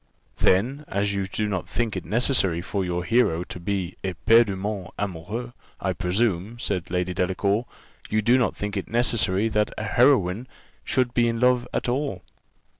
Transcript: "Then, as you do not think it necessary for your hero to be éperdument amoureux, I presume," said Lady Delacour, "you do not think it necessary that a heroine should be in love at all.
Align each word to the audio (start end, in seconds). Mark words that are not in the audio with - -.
"Then, 0.39 0.83
as 0.87 1.13
you 1.13 1.27
do 1.27 1.47
not 1.47 1.69
think 1.69 1.95
it 1.95 2.05
necessary 2.05 2.59
for 2.59 2.83
your 2.83 3.03
hero 3.03 3.43
to 3.43 3.59
be 3.59 3.97
éperdument 4.03 4.89
amoureux, 4.97 5.53
I 5.79 5.93
presume," 5.93 6.57
said 6.57 6.89
Lady 6.89 7.13
Delacour, 7.13 7.67
"you 8.09 8.23
do 8.23 8.39
not 8.39 8.55
think 8.55 8.75
it 8.75 8.87
necessary 8.89 9.47
that 9.49 9.71
a 9.77 9.83
heroine 9.83 10.47
should 10.83 11.13
be 11.13 11.27
in 11.27 11.39
love 11.39 11.67
at 11.71 11.87
all. 11.87 12.23